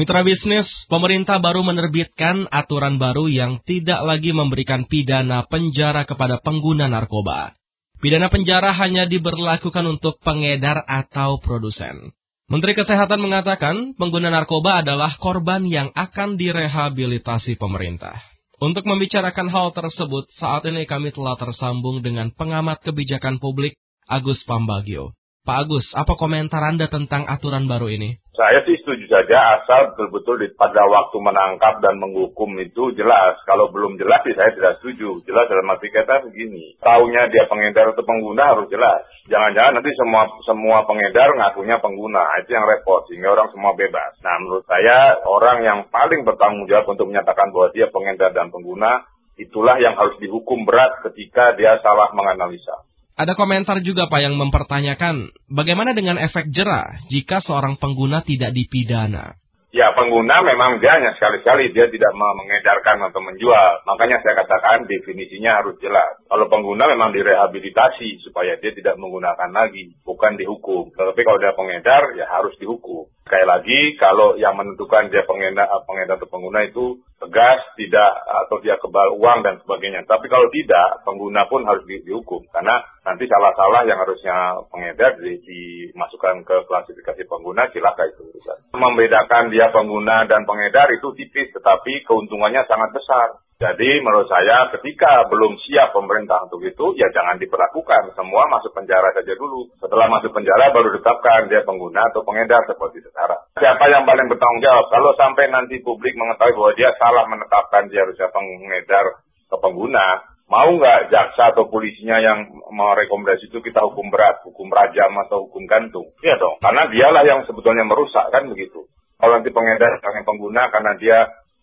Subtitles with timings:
[0.00, 6.88] Mitra bisnis, pemerintah baru menerbitkan aturan baru yang tidak lagi memberikan pidana penjara kepada pengguna
[6.88, 7.52] narkoba.
[8.00, 12.16] Pidana penjara hanya diberlakukan untuk pengedar atau produsen.
[12.48, 18.24] Menteri Kesehatan mengatakan pengguna narkoba adalah korban yang akan direhabilitasi pemerintah.
[18.56, 23.76] Untuk membicarakan hal tersebut, saat ini kami telah tersambung dengan pengamat kebijakan publik
[24.08, 25.12] Agus Pambagio.
[25.44, 28.16] Pak Agus, apa komentar Anda tentang aturan baru ini?
[28.40, 33.36] Saya sih setuju saja asal betul-betul pada waktu menangkap dan menghukum itu jelas.
[33.44, 35.20] Kalau belum jelas sih saya tidak setuju.
[35.28, 36.72] Jelas dalam arti kata begini.
[36.80, 39.04] Taunya dia pengedar atau pengguna harus jelas.
[39.28, 42.24] Jangan-jangan nanti semua semua pengedar ngakunya pengguna.
[42.40, 44.16] Itu yang repot sehingga orang semua bebas.
[44.24, 49.04] Nah menurut saya orang yang paling bertanggung jawab untuk menyatakan bahwa dia pengedar dan pengguna
[49.36, 52.88] itulah yang harus dihukum berat ketika dia salah menganalisa.
[53.20, 59.36] Ada komentar juga Pak yang mempertanyakan, bagaimana dengan efek jerah jika seorang pengguna tidak dipidana?
[59.76, 63.84] Ya pengguna memang dia hanya sekali-sekali dia tidak mengedarkan atau menjual.
[63.86, 66.16] Makanya saya katakan definisinya harus jelas.
[66.26, 70.90] Kalau pengguna memang direhabilitasi supaya dia tidak menggunakan lagi, bukan dihukum.
[70.90, 73.04] Tapi kalau dia pengedar ya harus dihukum.
[73.28, 78.80] Sekali lagi kalau yang menentukan dia pengedar, pengedar atau pengguna itu tegas, tidak atau dia
[78.80, 80.08] kebal uang dan sebagainya.
[80.08, 85.36] Tapi kalau tidak, pengguna pun harus di, dihukum karena nanti salah-salah yang harusnya pengedar di,
[85.44, 88.24] dimasukkan ke klasifikasi pengguna silakan itu
[88.72, 93.44] Membedakan dia pengguna dan pengedar itu tipis, tetapi keuntungannya sangat besar.
[93.60, 98.16] Jadi menurut saya ketika belum siap pemerintah untuk itu, ya jangan diperlakukan.
[98.16, 99.68] Semua masuk penjara saja dulu.
[99.76, 103.36] Setelah masuk penjara baru ditetapkan dia pengguna atau pengedar seperti sekarang.
[103.60, 104.88] Siapa yang paling bertanggung jawab?
[104.88, 110.06] Kalau sampai nanti publik mengetahui bahwa dia salah menetapkan dia harusnya pengedar ke pengguna,
[110.48, 115.68] mau nggak jaksa atau polisinya yang merekomendasi itu kita hukum berat, hukum rajam atau hukum
[115.68, 116.08] gantung?
[116.24, 118.88] Iya dong, karena dialah yang sebetulnya merusak kan begitu.
[119.20, 121.18] Kalau nanti pengedar pengguna karena dia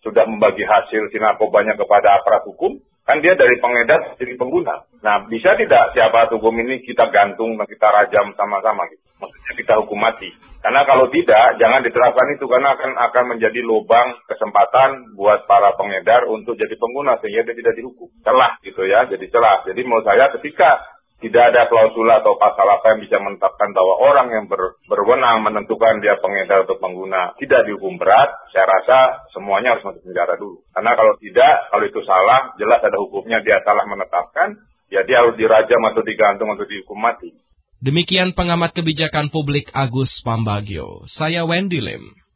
[0.08, 4.88] sudah membagi hasil narkobanya kepada aparat hukum, kan dia dari pengedar jadi pengguna.
[5.04, 9.04] Nah, bisa tidak siapa hukum ini kita gantung dan kita rajam sama-sama gitu.
[9.20, 10.28] Maksudnya kita hukum mati.
[10.58, 16.26] Karena kalau tidak, jangan diterapkan itu karena akan akan menjadi lubang kesempatan buat para pengedar
[16.26, 18.10] untuk jadi pengguna sehingga dia tidak dihukum.
[18.26, 19.64] Celah gitu ya, jadi celah.
[19.70, 24.28] Jadi menurut saya ketika tidak ada klausula atau pasal apa yang bisa menetapkan bahwa orang
[24.30, 29.82] yang ber, berwenang menentukan dia pengedar atau pengguna tidak dihukum berat, saya rasa semuanya harus
[29.82, 30.62] masuk penjara dulu.
[30.70, 34.62] Karena kalau tidak, kalau itu salah, jelas ada hukumnya dia salah menetapkan,
[34.94, 37.34] ya dia harus dirajam atau digantung atau dihukum mati.
[37.82, 41.06] Demikian pengamat kebijakan publik Agus Pambagio.
[41.18, 42.27] Saya Wendy Lim.